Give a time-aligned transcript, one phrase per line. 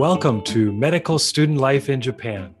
[0.00, 2.54] Welcome to Medical Student Life in Japan,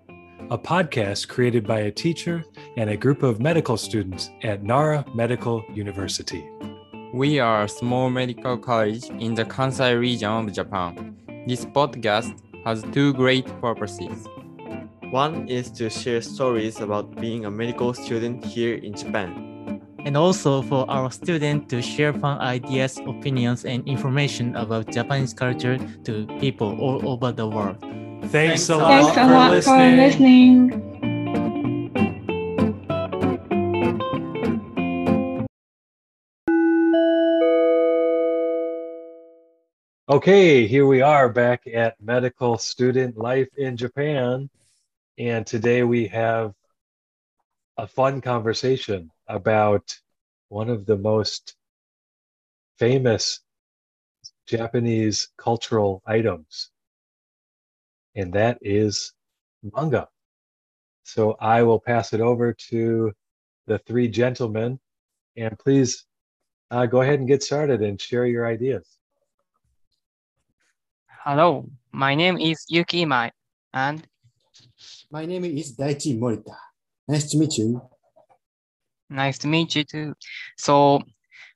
[0.50, 2.44] a podcast created by a teacher
[2.76, 6.46] and a group of medical students at Nara Medical University.
[7.14, 11.16] We are a small medical college in the Kansai region of Japan.
[11.46, 14.28] This podcast has two great purposes.
[15.10, 19.49] One is to share stories about being a medical student here in Japan.
[20.04, 25.78] And also for our students to share fun ideas, opinions, and information about Japanese culture
[26.04, 27.76] to people all over the world.
[28.26, 29.96] Thanks, a lot, Thanks a for, lot listening.
[29.96, 30.90] for listening.
[40.10, 44.50] Okay, here we are back at Medical Student Life in Japan.
[45.18, 46.52] And today we have
[47.80, 49.98] a fun conversation about
[50.50, 51.56] one of the most
[52.78, 53.40] famous
[54.46, 56.70] Japanese cultural items,
[58.14, 59.14] and that is
[59.62, 60.08] manga.
[61.04, 63.12] So I will pass it over to
[63.66, 64.78] the three gentlemen,
[65.38, 66.04] and please
[66.70, 68.86] uh, go ahead and get started and share your ideas.
[71.24, 73.30] Hello, my name is Yuki Imai,
[73.72, 74.06] and
[75.10, 76.69] My name is Daichi Morita.
[77.10, 77.82] Nice to meet you.
[79.10, 80.14] nice to meet you too.
[80.56, 81.02] So,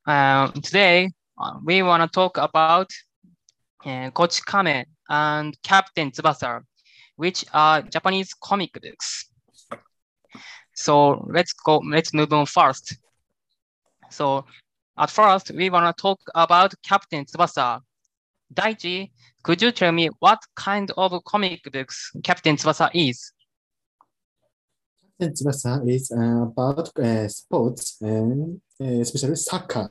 [0.04, 2.90] uh, today uh, we want to talk about
[3.86, 6.62] uh, Kochikame and Captain Tsubasa,
[7.14, 9.30] which are Japanese comic books.
[10.74, 11.78] So let's go.
[11.78, 12.96] Let's move on first.
[14.10, 14.44] So,
[14.98, 17.80] at first, we want to talk about Captain Tsubasa.
[18.52, 19.12] Daichi,
[19.44, 23.33] could you tell me what kind of comic books Captain Tsubasa is?
[25.20, 29.88] Tsubasa is uh, about uh, sports and uh, especially soccer.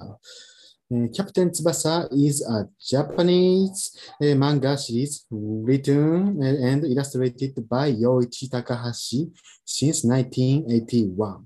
[1.16, 9.32] Captain Tsubasa is a Japanese manga series written and illustrated by Yoichi Takahashi
[9.66, 11.46] since 1981.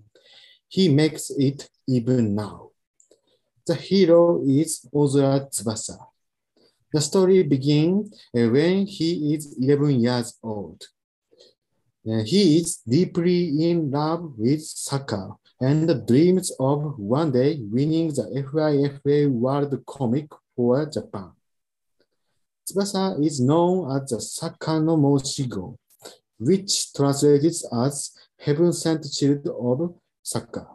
[0.68, 2.72] He makes it even now.
[3.66, 5.98] The hero is Ozora Tsubasa.
[6.92, 10.84] The story begins when he is 11 years old.
[12.08, 18.24] Uh, he is deeply in love with soccer and dreams of one day winning the
[18.24, 21.32] FIFA World Cup for Japan.
[22.66, 25.76] Tsubasa is known as the Saka no Moshigo,
[26.40, 30.68] which translates as Heaven Sent Child of Soccer.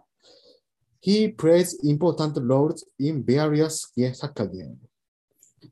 [1.01, 4.79] He plays important roles in various soccer games.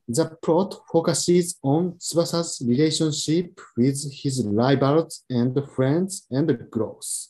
[0.09, 7.29] The plot focuses on Tsubasa's relationship with his rivals and friends and growth.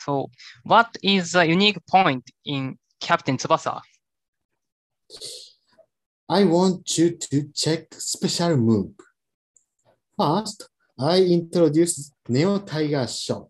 [0.00, 0.30] So,
[0.64, 3.80] what is the unique point in Captain Tsubasa?
[6.28, 8.94] I want you to check special move.
[10.18, 10.68] First,
[10.98, 13.48] I introduce Neo Tiger Shot.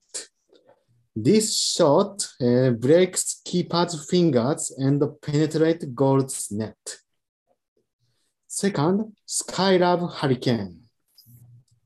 [1.14, 6.98] This shot uh, breaks keeper's fingers and penetrates goal's net.
[8.46, 10.78] Second, Skylab Hurricane.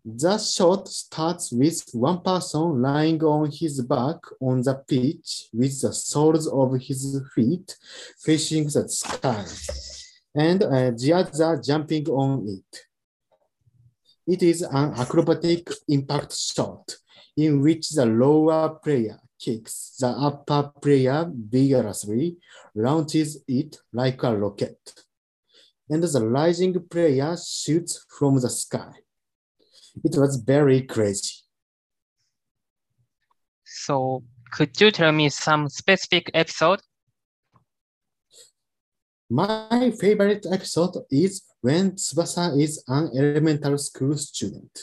[0.04, 5.92] The shot starts with one person lying on his back on the pitch with the
[5.92, 7.76] soles of his feet
[8.20, 9.44] facing the sky
[10.36, 12.86] and uh, the other jumping on it.
[14.26, 16.96] It is an acrobatic impact shot
[17.36, 22.38] in which the lower player kicks the upper player vigorously,
[22.74, 24.78] launches it like a rocket,
[25.88, 28.92] and the rising player shoots from the sky.
[30.02, 31.34] It was very crazy.
[33.64, 36.80] So, could you tell me some specific episode?
[39.28, 44.78] My favorite episode is when Tsubasa is an elementary school student.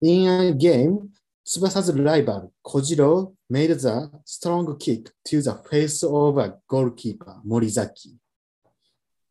[0.00, 1.10] In a game,
[1.46, 8.16] Tsubasa's rival, Kojiro, made the strong kick to the face of a goalkeeper, Morizaki.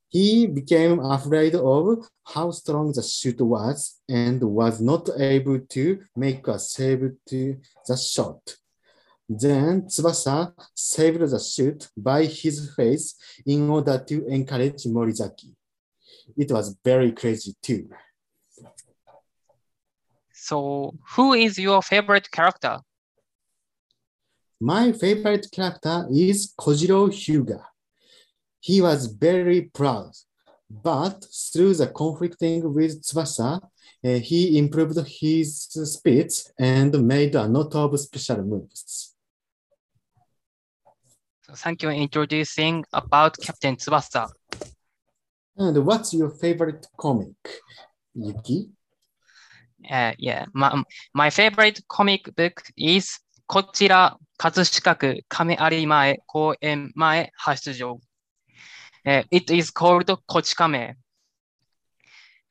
[0.10, 6.48] He became afraid of how strong the shoot was and was not able to make
[6.48, 7.58] a save to
[7.88, 8.58] the shot.
[9.30, 13.16] Then Tsubasa saved the shoot by his face
[13.46, 15.54] in order to encourage Morizaki.
[16.38, 17.90] It was very crazy too.
[20.34, 22.80] So, who is your favorite character?
[24.62, 27.64] My favorite character is Kojiro Hyuga.
[28.60, 30.12] He was very proud,
[30.70, 37.76] but through the conflicting with Tsubasa, uh, he improved his speed and made a lot
[37.76, 39.07] of special moves.
[41.48, 44.28] So thank you for introducing about Captain Tsubasa.
[45.56, 47.38] And what's your favorite comic?
[48.14, 48.72] Yuki?
[49.90, 50.84] Uh, yeah, my,
[51.14, 57.98] my favorite comic book is こちら、葛飾区亀有前公園前発出場。
[59.06, 60.98] Uh, it is called こち亀。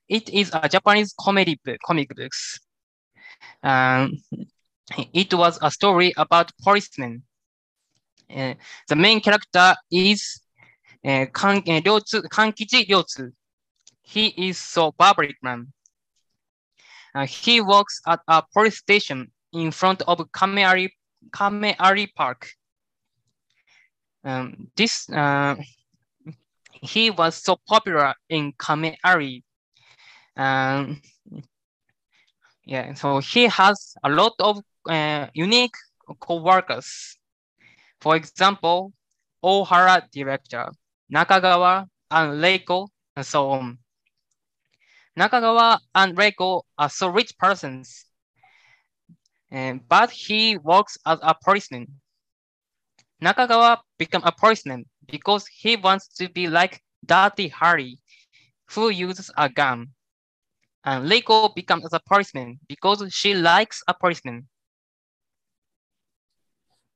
[0.09, 2.61] It is a Japanese comedy book, comic books.
[3.63, 4.13] Um,
[5.13, 7.25] it was a story about policemen.
[8.29, 10.41] The main character is
[11.05, 13.33] uh, Kan, uh, Ryotsu, Kankichi Ryotsu.
[14.03, 15.73] He is so barbaric man.
[17.15, 20.91] Uh, he works at a police station in front of Kameari,
[21.31, 22.51] Kameari Park.
[24.25, 25.57] Um, this uh,
[26.83, 29.43] he was so popular in Kameari.
[30.37, 31.01] Um,
[32.65, 35.75] yeah, so he has a lot of uh, unique
[36.21, 37.16] co-workers.
[38.01, 38.93] For example,
[39.43, 40.71] Ohara director,
[41.13, 43.79] Nakagawa and Reiko, and so on.
[45.19, 48.05] Nakagawa and Reiko are so rich persons,
[49.51, 52.01] eh, but he works as a policeman.
[53.23, 57.99] Nakagawa became a policeman because he wants to be like Dirty Harry,
[58.71, 59.89] who uses a gun.
[60.85, 64.49] And Reiko becomes a policeman because she likes a policeman.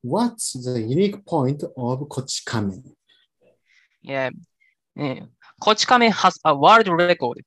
[0.02, 2.82] What's the unique point of Kochikame?
[4.02, 4.30] Yeah.
[5.60, 7.44] Kochikame has a world record.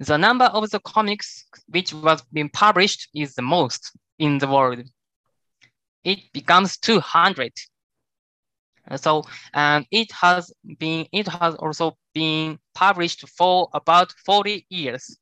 [0.00, 4.84] The number of the comics which was being published is the most in the world.
[6.04, 7.52] It becomes 200.
[8.96, 15.18] So and it has been it has also been published for about 40 years.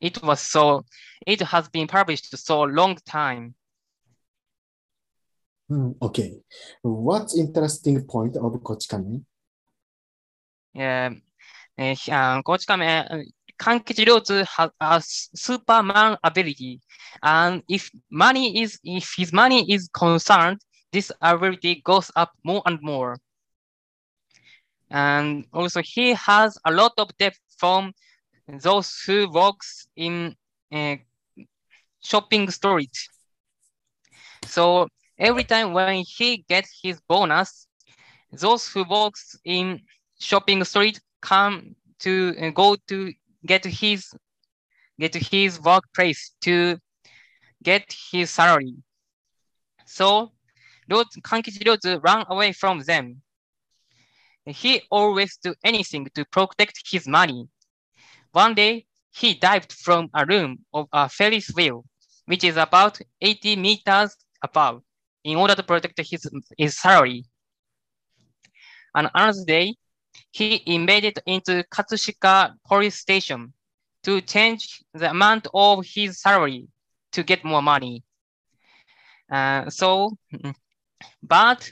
[0.00, 0.84] It was so
[1.26, 3.54] it has been published so long time.
[5.68, 6.40] Hmm, okay.
[6.82, 9.24] What's interesting point of Kochikame?
[10.74, 11.10] Yeah,
[11.78, 11.94] uh,
[13.58, 15.00] Kankichi Ryotsu has a
[15.36, 16.80] Superman ability,
[17.22, 20.60] and if money is if his money is concerned,
[20.92, 23.16] this ability goes up more and more.
[24.90, 27.92] And also he has a lot of debt from
[28.48, 30.36] those who works in
[30.72, 30.96] uh,
[32.02, 32.96] shopping street.
[34.46, 34.88] So
[35.18, 37.66] every time when he gets his bonus,
[38.32, 39.80] those who works in
[40.18, 43.12] shopping street come to uh, go to
[43.46, 44.14] get his
[44.98, 46.78] get to his workplace to
[47.62, 48.74] get his salary.
[49.86, 50.32] So
[50.90, 53.22] Ryotsu, Kankichi Ryotsu ran away from them.
[54.46, 57.48] He always do anything to protect his money.
[58.32, 61.84] One day, he dived from a room of a Ferris wheel,
[62.26, 64.82] which is about 80 meters above,
[65.24, 67.24] in order to protect his, his salary.
[68.94, 69.74] And another day,
[70.30, 73.52] he invaded into Katsushika police station
[74.04, 76.68] to change the amount of his salary
[77.12, 78.04] to get more money.
[79.30, 80.16] Uh, so,
[81.22, 81.70] but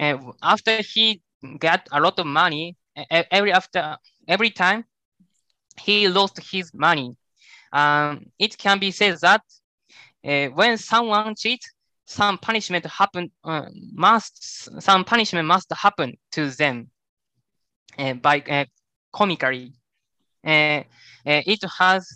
[0.00, 1.22] uh, after he
[1.58, 2.76] got a lot of money,
[3.10, 3.96] every after
[4.28, 4.84] every time
[5.80, 7.16] he lost his money.
[7.72, 9.42] Um, it can be said that
[10.24, 11.72] uh, when someone cheats,
[12.06, 16.90] some punishment happen uh, must some punishment must happen to them
[17.98, 18.64] uh, by uh,
[19.12, 19.72] comically.
[20.46, 20.82] Uh,
[21.26, 22.06] uh, it has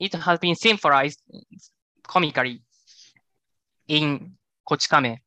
[0.00, 1.22] it has been symbolized
[2.06, 2.62] comically
[3.88, 4.32] in
[4.68, 5.18] Kochikame.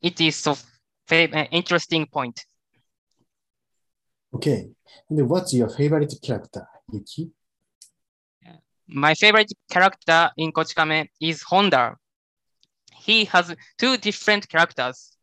[0.00, 0.56] It is so
[1.08, 2.40] very uh, interesting point.
[4.34, 4.70] Okay.
[5.10, 7.30] And what's your favorite character, Yuki?
[8.86, 11.96] My favorite character in Kochikame is Honda.
[13.10, 15.16] He has two different characters.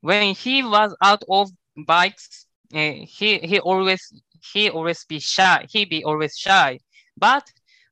[0.00, 4.02] When he was out of bikes, uh, he he always
[4.52, 5.66] he always be shy.
[5.68, 6.78] He be always shy.
[7.16, 7.44] But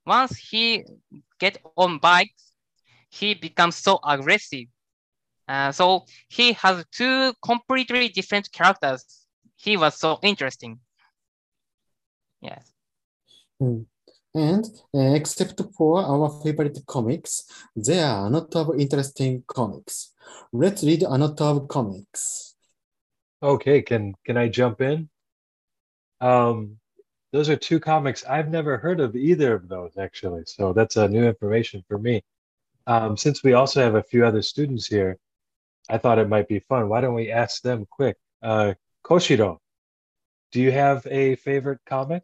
[0.07, 0.85] once he
[1.41, 2.53] get on bikes,
[3.11, 4.69] he becomes so aggressive.
[5.49, 9.03] Uh, so he has two completely different characters.
[9.57, 10.79] He was so interesting.
[12.41, 12.73] Yes.
[13.59, 13.83] Hmm.
[14.35, 17.45] And uh, except for our favorite comics,
[17.77, 20.13] there are a lot of interesting comics.
[20.53, 22.55] Let's read a lot of comics.
[23.43, 25.11] Okay, can can I jump in?
[26.21, 26.79] Um,
[27.33, 31.09] those are two comics I've never heard of either of those actually, so that's a
[31.09, 32.23] new information for me.
[32.87, 35.19] Um, since we also have a few other students here,
[35.89, 36.89] I thought it might be fun.
[36.89, 38.17] Why don't we ask them quick?
[38.43, 38.75] Uh,
[39.05, 39.59] Koshiro,
[40.53, 42.23] do you have a favorite comic?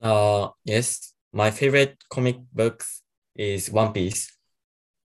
[0.00, 3.02] Uh, yes, my favorite comic books
[3.34, 4.32] is One Piece.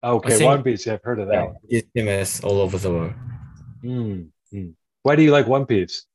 [0.04, 0.88] Okay, think- One Piece.
[0.88, 1.34] I've heard of that.
[1.68, 3.14] Yeah, it's famous all over the world.
[3.84, 4.74] Mm, mm.
[5.04, 6.06] Why do you like One Piece?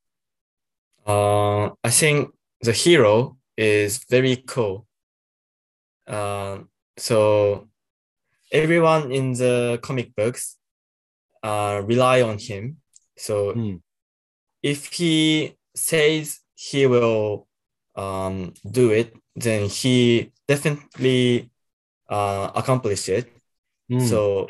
[1.06, 4.86] Uh, I think the hero is very cool.
[6.06, 7.68] Um, so
[8.50, 10.58] everyone in the comic books
[11.42, 12.78] uh, rely on him.
[13.16, 13.76] So Hmm.
[14.62, 17.48] if he says he will
[17.94, 21.50] um, do it, then he definitely
[22.08, 23.30] uh, accomplish it.
[23.88, 24.00] Hmm.
[24.00, 24.48] So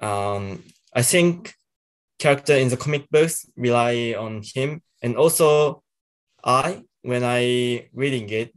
[0.00, 0.62] um,
[0.94, 1.54] I think
[2.18, 5.82] character in the comic books rely on him, and also
[6.44, 8.54] I, when I reading it,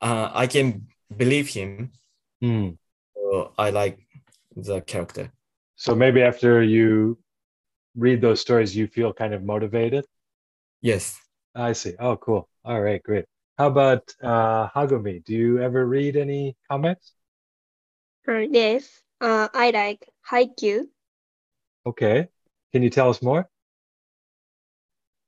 [0.00, 1.92] uh, I can believe him.
[2.40, 2.70] Hmm.
[3.14, 3.98] So I like
[4.54, 5.32] the character.
[5.76, 7.18] So maybe after you
[7.94, 10.04] read those stories, you feel kind of motivated.
[10.80, 11.18] Yes.
[11.54, 11.94] I see.
[11.98, 12.47] Oh, cool.
[12.64, 13.24] All right, great.
[13.56, 15.24] How about uh, Hagumi?
[15.24, 17.12] Do you ever read any comics?
[18.26, 20.86] Uh, yes, uh, I like Haikyuu.
[21.86, 22.28] Okay.
[22.72, 23.48] Can you tell us more?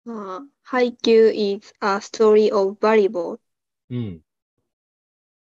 [0.06, 3.38] Uh, Haikyuu is a story of volleyball.
[3.88, 4.16] Hmm.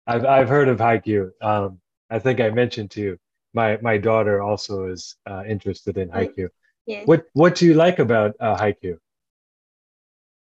[0.05, 1.31] I've I've heard of Haikyuu.
[1.41, 1.79] Um,
[2.09, 3.17] I think I mentioned to you.
[3.53, 6.09] My my daughter also is uh, interested in.
[6.09, 6.49] Haikyuu.
[6.85, 7.07] Yes.
[7.07, 8.97] What what do you like about uh, Haikyuu?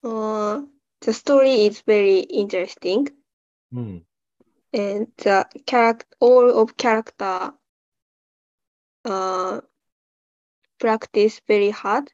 [0.02, 0.62] Uh,
[1.04, 3.08] the story is very interesting,
[3.72, 3.98] Hmm.
[4.74, 7.54] and the character, all of character,
[9.04, 9.60] uh,
[10.78, 12.12] practice very hard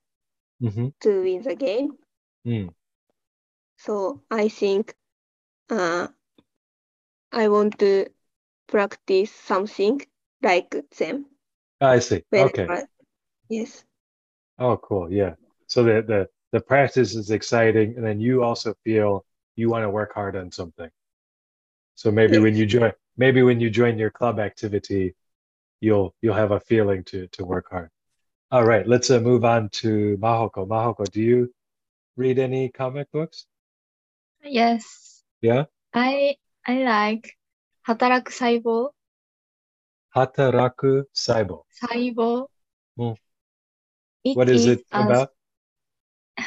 [0.62, 0.88] Mm-hmm.
[1.00, 1.98] to win the game.
[2.44, 2.68] Hmm.
[3.76, 4.94] So I think,
[5.70, 6.08] uh,
[7.32, 8.06] I want to
[8.68, 10.00] practice something
[10.42, 11.26] like them.
[11.80, 12.24] I see.
[12.32, 12.66] Okay.
[13.48, 13.84] Yes.
[14.58, 15.12] Oh, cool.
[15.12, 15.34] Yeah.
[15.66, 19.24] So the the the practice is exciting and then you also feel
[19.56, 20.90] you want to work hard on something.
[21.94, 22.42] So maybe yeah.
[22.42, 25.14] when you join maybe when you join your club activity
[25.80, 27.90] you'll you'll have a feeling to to work hard.
[28.50, 30.66] All right let's uh, move on to mahoko.
[30.66, 31.52] Mahoko do you
[32.16, 33.46] read any comic books?
[34.42, 35.22] Yes.
[35.40, 35.64] Yeah?
[35.94, 37.36] I i like
[37.86, 38.90] hataraku saibo.
[40.16, 41.64] Hataraku saibo.
[41.82, 42.46] Saibo.
[42.98, 43.16] Mm.
[44.34, 45.30] What is, is it about?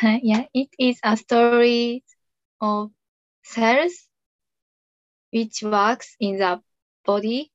[0.23, 2.03] yeah, it is a story
[2.61, 2.91] of
[3.43, 4.07] cells
[5.31, 6.61] which works in the
[7.03, 7.51] body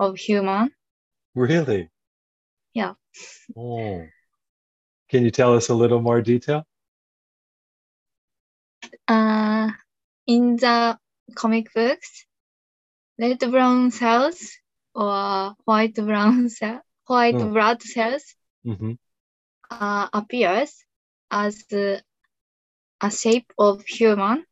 [0.00, 0.72] of human.
[1.34, 1.90] Really?
[2.74, 2.94] Yeah.
[3.56, 4.10] Oh.
[5.10, 6.64] Can you tell us a little more detail?
[9.06, 9.70] Uh,
[10.26, 10.98] in the
[11.34, 12.26] comic books,
[13.18, 14.58] red brown cells
[14.94, 17.50] or white brown cell, white Hmm.
[17.52, 18.92] blood cells Mm-hmm.
[19.70, 20.84] uh, appears
[21.30, 21.64] as
[23.02, 24.46] a shape of human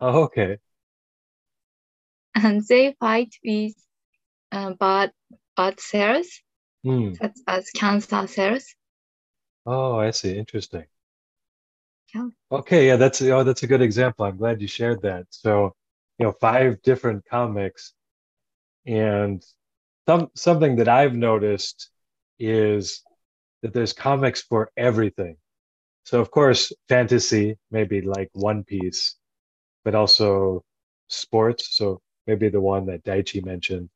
[0.00, 0.58] Oh, okay.
[2.34, 3.74] and they fight with
[4.52, 5.12] uh, bad
[5.56, 6.28] bad cells
[6.84, 7.14] Hmm.
[7.14, 8.74] such as cancer cells.
[9.66, 10.38] Oh, I see.
[10.38, 10.86] Interesting.
[12.14, 12.28] Yeah.
[12.50, 14.24] Okay, yeah, that's oh, that's a good example.
[14.26, 15.26] I'm glad you shared that.
[15.30, 15.74] So,
[16.18, 17.94] you know, five different comics,
[18.86, 19.44] and
[20.08, 21.90] some something that I've noticed
[22.38, 23.02] is
[23.62, 25.36] that there's comics for everything.
[26.04, 29.16] So, of course, fantasy, maybe like One Piece,
[29.84, 30.64] but also
[31.08, 31.76] sports.
[31.76, 33.88] So maybe the one that Daichi mentioned,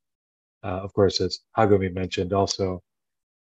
[0.65, 2.83] uh, of course, as Hagumi mentioned also.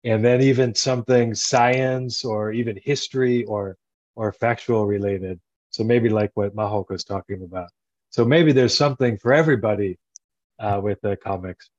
[0.03, 3.77] And then even something science or even history or
[4.15, 5.39] or factual related.
[5.71, 7.69] So maybe like what mahoko is talking about.
[8.09, 9.97] So maybe there's something for everybody
[10.59, 11.69] uh, with the comics.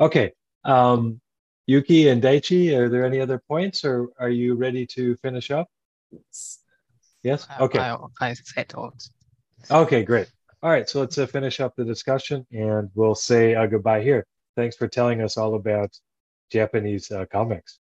[0.00, 0.32] Okay
[0.64, 1.20] um,
[1.66, 5.68] yuki and daichi are there any other points or are you ready to finish up
[7.22, 7.46] yes?
[7.60, 7.78] Okay.
[7.78, 9.00] I, I settled.
[9.70, 10.30] okay great.
[10.62, 14.26] All right so let's uh, finish up the discussion and we'll say uh, goodbye here.
[14.56, 15.90] Thanks for telling us all about
[16.50, 17.78] japanese uh, comics